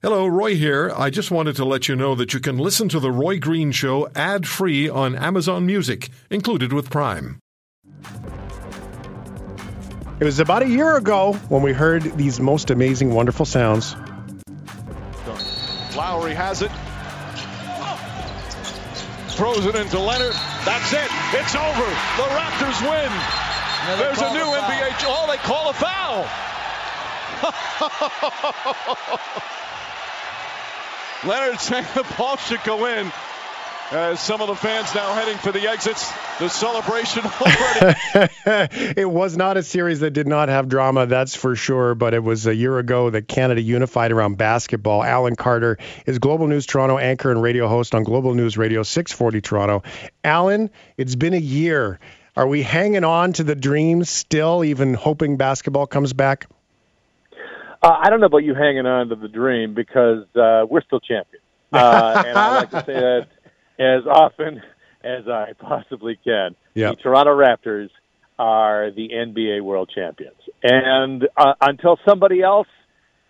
Hello, 0.00 0.28
Roy 0.28 0.54
here. 0.54 0.92
I 0.96 1.10
just 1.10 1.32
wanted 1.32 1.56
to 1.56 1.64
let 1.64 1.88
you 1.88 1.96
know 1.96 2.14
that 2.14 2.32
you 2.32 2.38
can 2.38 2.56
listen 2.56 2.88
to 2.90 3.00
The 3.00 3.10
Roy 3.10 3.40
Green 3.40 3.72
Show 3.72 4.08
ad 4.14 4.46
free 4.46 4.88
on 4.88 5.16
Amazon 5.16 5.66
Music, 5.66 6.10
included 6.30 6.72
with 6.72 6.88
Prime. 6.88 7.40
It 10.20 10.24
was 10.24 10.38
about 10.38 10.62
a 10.62 10.68
year 10.68 10.96
ago 10.96 11.32
when 11.48 11.62
we 11.62 11.72
heard 11.72 12.04
these 12.16 12.38
most 12.38 12.70
amazing, 12.70 13.12
wonderful 13.12 13.44
sounds. 13.44 13.96
Lowry 15.96 16.32
has 16.32 16.62
it. 16.62 16.70
Throws 19.34 19.66
it 19.66 19.74
into 19.74 19.98
Leonard. 19.98 20.34
That's 20.64 20.92
it. 20.92 21.10
It's 21.34 21.56
over. 21.56 21.88
The 22.14 22.28
Raptors 22.38 22.80
win. 22.86 23.10
There's 23.98 24.20
a 24.20 24.32
new 24.32 24.46
a 24.46 24.58
NBA. 24.60 24.94
Oh, 25.08 25.26
they 25.28 25.38
call 25.38 25.70
a 25.70 25.72
foul. 25.72 26.47
Leonard 31.24 31.60
saying 31.60 31.86
the 31.94 32.06
ball 32.16 32.36
should 32.36 32.62
go 32.64 32.86
in. 32.86 33.12
As 33.90 34.20
some 34.20 34.42
of 34.42 34.48
the 34.48 34.54
fans 34.54 34.94
now 34.94 35.14
heading 35.14 35.38
for 35.38 35.50
the 35.50 35.66
exits, 35.66 36.12
the 36.38 36.48
celebration 36.48 37.24
already. 37.40 37.98
it 39.00 39.10
was 39.10 39.34
not 39.34 39.56
a 39.56 39.62
series 39.62 40.00
that 40.00 40.10
did 40.10 40.26
not 40.26 40.50
have 40.50 40.68
drama, 40.68 41.06
that's 41.06 41.34
for 41.34 41.56
sure. 41.56 41.94
But 41.94 42.12
it 42.12 42.22
was 42.22 42.46
a 42.46 42.54
year 42.54 42.78
ago 42.78 43.08
that 43.08 43.28
Canada 43.28 43.62
unified 43.62 44.12
around 44.12 44.36
basketball. 44.36 45.02
Alan 45.02 45.36
Carter 45.36 45.78
is 46.04 46.18
Global 46.18 46.48
News 46.48 46.66
Toronto 46.66 46.98
anchor 46.98 47.30
and 47.30 47.40
radio 47.40 47.66
host 47.66 47.94
on 47.94 48.02
Global 48.02 48.34
News 48.34 48.58
Radio 48.58 48.82
640 48.82 49.40
Toronto. 49.40 49.82
Alan, 50.22 50.68
it's 50.98 51.14
been 51.14 51.32
a 51.32 51.38
year. 51.38 51.98
Are 52.36 52.46
we 52.46 52.62
hanging 52.62 53.04
on 53.04 53.32
to 53.32 53.42
the 53.42 53.56
dream 53.56 54.04
still, 54.04 54.64
even 54.64 54.92
hoping 54.92 55.38
basketball 55.38 55.86
comes 55.86 56.12
back? 56.12 56.46
Uh, 57.82 57.96
I 58.02 58.10
don't 58.10 58.20
know 58.20 58.26
about 58.26 58.44
you 58.44 58.54
hanging 58.54 58.86
on 58.86 59.08
to 59.08 59.14
the 59.14 59.28
dream 59.28 59.74
because 59.74 60.24
uh, 60.34 60.66
we're 60.68 60.82
still 60.82 61.00
champions, 61.00 61.44
uh, 61.72 62.22
and 62.26 62.38
I 62.38 62.56
like 62.56 62.70
to 62.70 62.84
say 62.84 62.94
that 62.94 63.28
as 63.78 64.06
often 64.06 64.62
as 65.04 65.28
I 65.28 65.52
possibly 65.58 66.18
can. 66.24 66.56
Yep. 66.74 66.96
The 66.96 67.02
Toronto 67.02 67.36
Raptors 67.36 67.90
are 68.38 68.90
the 68.90 69.10
NBA 69.10 69.62
World 69.62 69.90
Champions, 69.94 70.40
and 70.62 71.28
uh, 71.36 71.54
until 71.60 71.98
somebody 72.06 72.42
else 72.42 72.68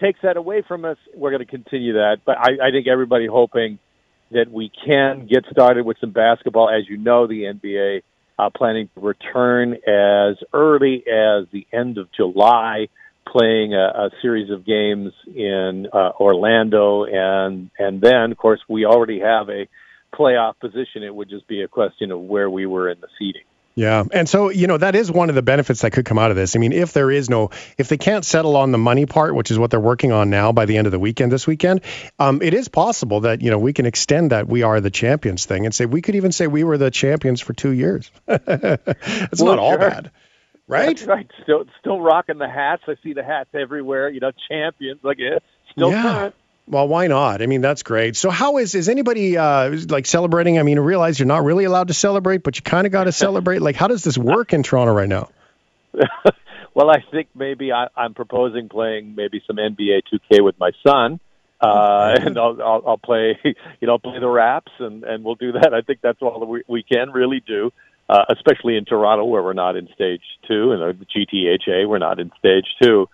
takes 0.00 0.20
that 0.22 0.36
away 0.36 0.62
from 0.66 0.84
us, 0.84 0.96
we're 1.14 1.30
going 1.30 1.44
to 1.44 1.50
continue 1.50 1.94
that. 1.94 2.18
But 2.24 2.38
I, 2.38 2.68
I 2.68 2.70
think 2.70 2.86
everybody 2.86 3.26
hoping 3.26 3.78
that 4.30 4.50
we 4.50 4.70
can 4.86 5.26
get 5.26 5.44
started 5.50 5.84
with 5.84 5.98
some 6.00 6.12
basketball. 6.12 6.70
As 6.70 6.88
you 6.88 6.96
know, 6.96 7.26
the 7.26 7.42
NBA 7.42 8.02
uh, 8.38 8.50
planning 8.56 8.88
to 8.94 9.00
return 9.00 9.74
as 9.74 10.36
early 10.52 11.04
as 11.06 11.46
the 11.52 11.66
end 11.72 11.98
of 11.98 12.08
July 12.12 12.88
playing 13.26 13.74
a, 13.74 13.86
a 14.06 14.10
series 14.22 14.50
of 14.50 14.66
games 14.66 15.12
in 15.26 15.86
uh, 15.92 16.10
Orlando, 16.18 17.04
and 17.04 17.70
and 17.78 18.00
then 18.00 18.32
of 18.32 18.38
course 18.38 18.60
we 18.68 18.84
already 18.84 19.20
have 19.20 19.48
a 19.48 19.68
playoff 20.14 20.58
position. 20.60 21.02
It 21.02 21.14
would 21.14 21.28
just 21.28 21.46
be 21.46 21.62
a 21.62 21.68
question 21.68 22.10
of 22.10 22.20
where 22.20 22.50
we 22.50 22.66
were 22.66 22.90
in 22.90 23.00
the 23.00 23.08
seeding. 23.18 23.42
Yeah. 23.76 24.04
And 24.12 24.28
so, 24.28 24.50
you 24.50 24.66
know, 24.66 24.76
that 24.76 24.94
is 24.94 25.10
one 25.10 25.28
of 25.28 25.34
the 25.34 25.42
benefits 25.42 25.82
that 25.82 25.92
could 25.92 26.04
come 26.04 26.18
out 26.18 26.30
of 26.30 26.36
this. 26.36 26.56
I 26.56 26.58
mean, 26.58 26.72
if 26.72 26.92
there 26.92 27.10
is 27.10 27.30
no, 27.30 27.50
if 27.78 27.88
they 27.88 27.96
can't 27.96 28.24
settle 28.24 28.56
on 28.56 28.72
the 28.72 28.78
money 28.78 29.06
part, 29.06 29.34
which 29.34 29.50
is 29.50 29.58
what 29.58 29.70
they're 29.70 29.80
working 29.80 30.12
on 30.12 30.28
now 30.28 30.52
by 30.52 30.66
the 30.66 30.76
end 30.76 30.86
of 30.86 30.90
the 30.90 30.98
weekend 30.98 31.30
this 31.30 31.46
weekend, 31.46 31.82
um, 32.18 32.42
it 32.42 32.52
is 32.52 32.68
possible 32.68 33.20
that, 33.20 33.42
you 33.42 33.50
know, 33.50 33.58
we 33.58 33.72
can 33.72 33.86
extend 33.86 34.32
that 34.32 34.48
we 34.48 34.64
are 34.64 34.80
the 34.80 34.90
champions 34.90 35.46
thing 35.46 35.64
and 35.64 35.74
say, 35.74 35.86
we 35.86 36.02
could 36.02 36.16
even 36.16 36.32
say 36.32 36.46
we 36.46 36.64
were 36.64 36.78
the 36.78 36.90
champions 36.90 37.40
for 37.40 37.52
two 37.52 37.70
years. 37.70 38.10
it's 38.28 39.40
well, 39.40 39.56
not 39.56 39.58
all 39.58 39.78
bad. 39.78 40.10
Right? 40.70 40.96
That's 40.96 41.02
right. 41.06 41.30
Still, 41.42 41.64
still 41.80 42.00
rocking 42.00 42.38
the 42.38 42.48
hats. 42.48 42.82
I 42.86 42.94
see 43.02 43.12
the 43.12 43.24
hats 43.24 43.50
everywhere. 43.54 44.08
You 44.08 44.20
know, 44.20 44.30
champions. 44.48 45.00
Like, 45.02 45.18
yeah, 45.18 45.38
still 45.72 45.90
yeah. 45.90 46.02
current. 46.02 46.34
Well, 46.70 46.86
why 46.86 47.08
not? 47.08 47.42
I 47.42 47.46
mean, 47.46 47.62
that's 47.62 47.82
great. 47.82 48.16
So, 48.16 48.30
how 48.30 48.58
is 48.58 48.76
is 48.76 48.88
anybody 48.88 49.36
uh, 49.36 49.76
like 49.88 50.06
celebrating? 50.06 50.58
I 50.60 50.62
mean, 50.62 50.78
I 50.78 50.82
realize 50.82 51.18
you're 51.18 51.26
not 51.26 51.42
really 51.42 51.64
allowed 51.64 51.88
to 51.88 51.94
celebrate, 51.94 52.44
but 52.44 52.56
you 52.56 52.62
kind 52.62 52.86
of 52.86 52.92
got 52.92 53.04
to 53.04 53.12
celebrate. 53.26 53.60
Like, 53.60 53.74
how 53.74 53.88
does 53.88 54.04
this 54.04 54.16
work 54.16 54.52
in 54.52 54.62
Toronto 54.62 54.92
right 54.92 55.08
now? 55.08 55.30
well, 56.74 56.88
I 56.88 56.98
think 57.10 57.28
maybe 57.34 57.72
I, 57.72 57.88
I'm 57.96 58.14
proposing 58.14 58.68
playing 58.68 59.16
maybe 59.16 59.42
some 59.48 59.56
NBA 59.56 60.02
2K 60.12 60.44
with 60.44 60.60
my 60.60 60.70
son, 60.86 61.18
uh, 61.60 62.14
and 62.20 62.38
I'll, 62.38 62.62
I'll 62.62 62.82
I'll 62.86 62.98
play 62.98 63.36
you 63.44 63.88
know 63.88 63.98
play 63.98 64.20
the 64.20 64.28
raps, 64.28 64.70
and 64.78 65.02
and 65.02 65.24
we'll 65.24 65.34
do 65.34 65.52
that. 65.52 65.74
I 65.74 65.80
think 65.80 65.98
that's 66.00 66.22
all 66.22 66.38
that 66.38 66.46
we 66.46 66.62
we 66.68 66.84
can 66.84 67.10
really 67.10 67.42
do 67.44 67.72
uh, 68.10 68.24
especially 68.30 68.76
in 68.76 68.84
Toronto 68.84 69.24
where 69.24 69.40
we're 69.40 69.52
not 69.52 69.76
in 69.76 69.88
stage 69.94 70.22
two, 70.48 70.72
and 70.72 70.98
the 70.98 71.06
GTHA 71.06 71.88
we're 71.88 71.98
not 71.98 72.18
in 72.18 72.32
stage 72.40 72.66
two. 72.82 73.08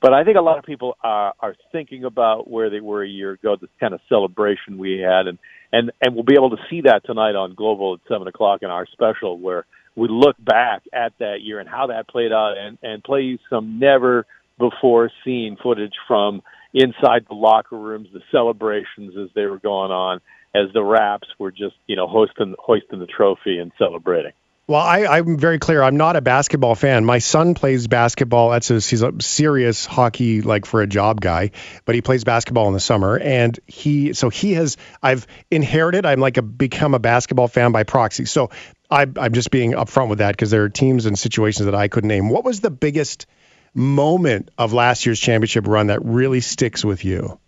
But 0.00 0.12
I 0.12 0.22
think 0.22 0.36
a 0.36 0.40
lot 0.40 0.58
of 0.58 0.64
people 0.64 0.96
are 1.02 1.34
are 1.40 1.56
thinking 1.72 2.04
about 2.04 2.48
where 2.48 2.70
they 2.70 2.78
were 2.78 3.02
a 3.02 3.08
year 3.08 3.32
ago, 3.32 3.56
this 3.60 3.70
kind 3.80 3.92
of 3.92 4.00
celebration 4.08 4.78
we 4.78 5.00
had, 5.00 5.26
and 5.26 5.38
and 5.72 5.90
and 6.00 6.14
we'll 6.14 6.22
be 6.22 6.36
able 6.36 6.50
to 6.50 6.62
see 6.70 6.82
that 6.82 7.04
tonight 7.04 7.34
on 7.34 7.54
Global 7.54 7.94
at 7.94 8.00
seven 8.08 8.28
o'clock 8.28 8.62
in 8.62 8.70
our 8.70 8.86
special, 8.86 9.36
where 9.36 9.66
we 9.96 10.06
look 10.08 10.36
back 10.38 10.82
at 10.92 11.12
that 11.18 11.40
year 11.40 11.58
and 11.58 11.68
how 11.68 11.88
that 11.88 12.06
played 12.06 12.30
out, 12.30 12.54
and 12.56 12.78
and 12.84 13.02
play 13.02 13.40
some 13.50 13.80
never 13.80 14.26
before 14.60 15.10
seen 15.24 15.56
footage 15.60 15.94
from 16.06 16.40
inside 16.72 17.26
the 17.28 17.34
locker 17.34 17.76
rooms, 17.76 18.06
the 18.12 18.22
celebrations 18.30 19.14
as 19.20 19.28
they 19.34 19.46
were 19.46 19.58
going 19.58 19.90
on, 19.90 20.20
as 20.56 20.72
the 20.72 20.82
Raps 20.82 21.28
were 21.38 21.50
just 21.50 21.76
you 21.86 21.96
know 21.96 22.06
hoisting 22.06 22.54
hoisting 22.58 22.98
the 22.98 23.06
trophy 23.06 23.58
and 23.58 23.72
celebrating. 23.78 24.32
Well, 24.68 24.80
I, 24.80 25.18
am 25.18 25.38
very 25.38 25.60
clear. 25.60 25.80
I'm 25.80 25.96
not 25.96 26.16
a 26.16 26.20
basketball 26.20 26.74
fan. 26.74 27.04
My 27.04 27.20
son 27.20 27.54
plays 27.54 27.86
basketball. 27.86 28.50
That's 28.50 28.68
a, 28.68 28.74
he's 28.80 29.02
a 29.02 29.12
serious 29.20 29.86
hockey, 29.86 30.42
like 30.42 30.66
for 30.66 30.82
a 30.82 30.88
job 30.88 31.20
guy, 31.20 31.52
but 31.84 31.94
he 31.94 32.02
plays 32.02 32.24
basketball 32.24 32.66
in 32.66 32.74
the 32.74 32.80
summer. 32.80 33.16
And 33.16 33.56
he, 33.68 34.12
so 34.12 34.28
he 34.28 34.54
has, 34.54 34.76
I've 35.00 35.28
inherited, 35.52 36.04
I'm 36.04 36.18
like 36.18 36.36
a 36.36 36.42
become 36.42 36.94
a 36.94 36.98
basketball 36.98 37.46
fan 37.46 37.70
by 37.70 37.84
proxy. 37.84 38.24
So 38.24 38.50
I, 38.90 39.06
I'm 39.16 39.34
just 39.34 39.52
being 39.52 39.70
upfront 39.70 40.08
with 40.08 40.18
that 40.18 40.32
because 40.32 40.50
there 40.50 40.64
are 40.64 40.68
teams 40.68 41.06
and 41.06 41.16
situations 41.16 41.66
that 41.66 41.76
I 41.76 41.86
couldn't 41.86 42.08
name. 42.08 42.28
What 42.28 42.42
was 42.42 42.60
the 42.60 42.70
biggest 42.70 43.26
moment 43.72 44.50
of 44.58 44.72
last 44.72 45.06
year's 45.06 45.20
championship 45.20 45.68
run 45.68 45.88
that 45.88 46.04
really 46.04 46.40
sticks 46.40 46.84
with 46.84 47.04
you? 47.04 47.38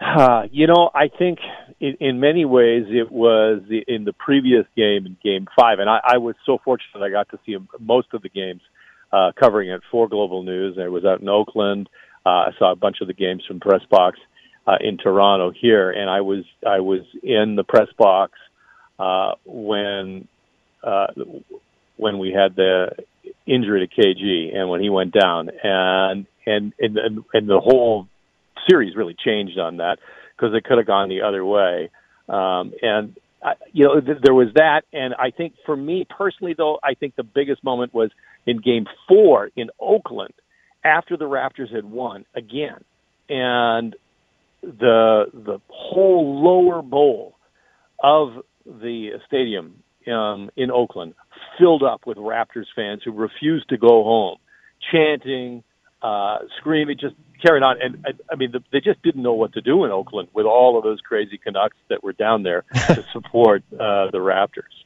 Uh, 0.00 0.44
you 0.50 0.66
know, 0.66 0.90
I 0.94 1.08
think 1.08 1.38
in, 1.78 1.96
in 2.00 2.20
many 2.20 2.44
ways 2.44 2.86
it 2.88 3.12
was 3.12 3.62
in 3.86 4.04
the 4.04 4.14
previous 4.14 4.64
game 4.76 5.04
in 5.06 5.16
Game 5.22 5.46
Five, 5.58 5.78
and 5.78 5.90
I, 5.90 6.00
I 6.02 6.18
was 6.18 6.36
so 6.46 6.58
fortunate 6.64 7.04
I 7.04 7.10
got 7.10 7.28
to 7.30 7.38
see 7.44 7.56
most 7.78 8.08
of 8.14 8.22
the 8.22 8.30
games 8.30 8.62
uh, 9.12 9.32
covering 9.38 9.70
it 9.70 9.82
for 9.90 10.08
Global 10.08 10.42
News. 10.42 10.78
I 10.80 10.88
was 10.88 11.04
out 11.04 11.20
in 11.20 11.28
Oakland. 11.28 11.88
Uh, 12.24 12.28
I 12.28 12.50
saw 12.58 12.72
a 12.72 12.76
bunch 12.76 12.98
of 13.02 13.08
the 13.08 13.14
games 13.14 13.42
from 13.46 13.60
press 13.60 13.82
box 13.90 14.18
uh, 14.66 14.76
in 14.80 14.96
Toronto 14.96 15.52
here, 15.58 15.90
and 15.90 16.08
I 16.08 16.22
was 16.22 16.44
I 16.66 16.80
was 16.80 17.00
in 17.22 17.56
the 17.56 17.64
press 17.64 17.88
box 17.98 18.32
uh, 18.98 19.32
when 19.44 20.28
uh, 20.82 21.08
when 21.96 22.18
we 22.18 22.32
had 22.32 22.56
the 22.56 22.92
injury 23.46 23.86
to 23.86 24.00
KD 24.00 24.56
and 24.56 24.70
when 24.70 24.80
he 24.80 24.88
went 24.88 25.12
down, 25.12 25.50
and 25.62 26.26
and 26.46 26.72
and 26.78 26.98
and 27.34 27.48
the 27.48 27.60
whole 27.60 28.08
series 28.68 28.96
really 28.96 29.14
changed 29.14 29.58
on 29.58 29.78
that 29.78 29.98
because 30.36 30.54
it 30.54 30.64
could 30.64 30.78
have 30.78 30.86
gone 30.86 31.08
the 31.08 31.22
other 31.22 31.44
way. 31.44 31.90
Um, 32.28 32.72
and 32.82 33.16
I, 33.42 33.54
you 33.72 33.84
know, 33.84 34.00
th- 34.00 34.18
there 34.22 34.34
was 34.34 34.48
that, 34.54 34.82
and 34.92 35.14
I 35.14 35.30
think 35.30 35.54
for 35.66 35.76
me 35.76 36.06
personally, 36.08 36.54
though, 36.56 36.78
I 36.82 36.94
think 36.94 37.16
the 37.16 37.22
biggest 37.22 37.64
moment 37.64 37.94
was 37.94 38.10
in 38.46 38.58
Game 38.58 38.86
Four 39.08 39.50
in 39.56 39.70
Oakland 39.78 40.34
after 40.84 41.16
the 41.16 41.24
Raptors 41.24 41.74
had 41.74 41.84
won 41.84 42.24
again, 42.34 42.84
and 43.28 43.96
the 44.62 45.24
the 45.32 45.60
whole 45.68 46.42
lower 46.42 46.82
bowl 46.82 47.34
of 48.02 48.42
the 48.66 49.12
stadium 49.26 49.82
um, 50.06 50.50
in 50.56 50.70
Oakland 50.70 51.14
filled 51.58 51.82
up 51.82 52.06
with 52.06 52.16
Raptors 52.16 52.66
fans 52.74 53.02
who 53.04 53.12
refused 53.12 53.68
to 53.70 53.76
go 53.76 54.04
home, 54.04 54.36
chanting, 54.92 55.62
uh, 56.02 56.38
screaming, 56.58 56.96
just 56.98 57.14
carrying 57.40 57.62
on. 57.62 57.80
And 57.80 58.04
I, 58.06 58.10
I 58.32 58.36
mean, 58.36 58.52
the, 58.52 58.62
they 58.72 58.80
just 58.80 59.02
didn't 59.02 59.22
know 59.22 59.34
what 59.34 59.54
to 59.54 59.60
do 59.60 59.84
in 59.84 59.90
Oakland 59.90 60.28
with 60.32 60.46
all 60.46 60.78
of 60.78 60.84
those 60.84 61.00
crazy 61.00 61.38
Canucks 61.38 61.76
that 61.88 62.02
were 62.02 62.12
down 62.12 62.42
there 62.42 62.64
to 62.86 63.04
support 63.12 63.62
uh, 63.72 64.10
the 64.10 64.18
Raptors. 64.18 64.80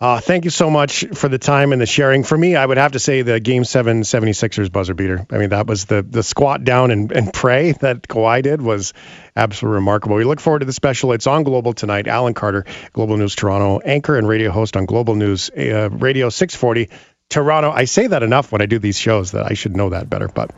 Uh, 0.00 0.20
thank 0.20 0.44
you 0.44 0.50
so 0.50 0.68
much 0.68 1.04
for 1.14 1.28
the 1.28 1.38
time 1.38 1.72
and 1.72 1.80
the 1.80 1.86
sharing. 1.86 2.24
For 2.24 2.36
me, 2.36 2.56
I 2.56 2.66
would 2.66 2.76
have 2.76 2.92
to 2.92 2.98
say 2.98 3.22
the 3.22 3.38
Game 3.38 3.64
7 3.64 4.02
76ers 4.02 4.70
buzzer 4.70 4.92
beater. 4.92 5.24
I 5.30 5.38
mean, 5.38 5.50
that 5.50 5.66
was 5.66 5.86
the 5.86 6.02
the 6.02 6.22
squat 6.22 6.64
down 6.64 6.90
and, 6.90 7.10
and 7.12 7.32
pray 7.32 7.72
that 7.72 8.02
Kawhi 8.02 8.42
did 8.42 8.60
was 8.60 8.92
absolutely 9.36 9.76
remarkable. 9.76 10.16
We 10.16 10.24
look 10.24 10.40
forward 10.40 10.58
to 10.58 10.66
the 10.66 10.72
special. 10.72 11.12
It's 11.12 11.26
on 11.26 11.44
Global 11.44 11.72
tonight. 11.72 12.08
Alan 12.08 12.34
Carter, 12.34 12.66
Global 12.92 13.16
News 13.16 13.34
Toronto, 13.34 13.78
anchor 13.78 14.18
and 14.18 14.28
radio 14.28 14.50
host 14.50 14.76
on 14.76 14.84
Global 14.84 15.14
News 15.14 15.48
uh, 15.50 15.88
Radio 15.90 16.28
640 16.28 16.90
Toronto. 17.30 17.70
I 17.70 17.84
say 17.84 18.08
that 18.08 18.22
enough 18.22 18.52
when 18.52 18.60
I 18.60 18.66
do 18.66 18.78
these 18.78 18.98
shows 18.98 19.32
that 19.32 19.50
I 19.50 19.54
should 19.54 19.76
know 19.76 19.90
that 19.90 20.10
better. 20.10 20.28
But 20.28 20.50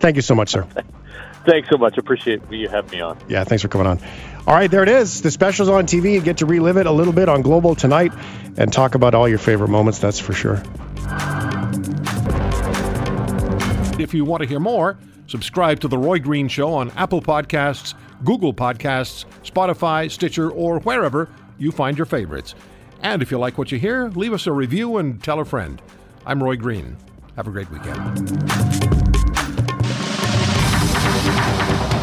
thank 0.00 0.16
you 0.16 0.22
so 0.22 0.34
much, 0.34 0.50
sir. 0.50 0.66
Thanks 1.46 1.70
so 1.70 1.78
much. 1.78 1.96
Appreciate 1.96 2.42
you 2.50 2.68
having 2.68 2.90
me 2.90 3.00
on. 3.00 3.16
Yeah, 3.26 3.44
thanks 3.44 3.62
for 3.62 3.68
coming 3.68 3.86
on. 3.86 3.98
All 4.46 4.52
right, 4.52 4.70
there 4.70 4.82
it 4.82 4.90
is. 4.90 5.22
The 5.22 5.30
special's 5.30 5.70
on 5.70 5.86
TV. 5.86 6.12
You 6.12 6.20
get 6.20 6.36
to 6.38 6.46
relive 6.46 6.76
it 6.76 6.84
a 6.84 6.92
little 6.92 7.14
bit 7.14 7.30
on 7.30 7.40
Global 7.40 7.74
tonight 7.74 8.12
and 8.58 8.70
talk 8.70 8.94
about 8.94 9.14
all 9.14 9.26
your 9.26 9.38
favorite 9.38 9.68
moments, 9.68 10.00
that's 10.00 10.18
for 10.18 10.34
sure. 10.34 10.62
If 13.98 14.12
you 14.12 14.26
want 14.26 14.42
to 14.42 14.46
hear 14.46 14.60
more, 14.60 14.98
Subscribe 15.30 15.78
to 15.78 15.86
The 15.86 15.96
Roy 15.96 16.18
Green 16.18 16.48
Show 16.48 16.74
on 16.74 16.90
Apple 16.96 17.22
Podcasts, 17.22 17.94
Google 18.24 18.52
Podcasts, 18.52 19.26
Spotify, 19.44 20.10
Stitcher, 20.10 20.50
or 20.50 20.80
wherever 20.80 21.28
you 21.56 21.70
find 21.70 21.96
your 21.96 22.04
favorites. 22.04 22.56
And 23.00 23.22
if 23.22 23.30
you 23.30 23.38
like 23.38 23.56
what 23.56 23.70
you 23.70 23.78
hear, 23.78 24.08
leave 24.08 24.32
us 24.32 24.48
a 24.48 24.52
review 24.52 24.96
and 24.96 25.22
tell 25.22 25.38
a 25.38 25.44
friend. 25.44 25.80
I'm 26.26 26.42
Roy 26.42 26.56
Green. 26.56 26.96
Have 27.36 27.46
a 27.46 27.52
great 27.52 27.70
weekend. 27.70 29.09
Thank 31.12 31.94
you. 31.94 31.99